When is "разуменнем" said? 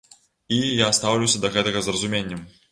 1.97-2.45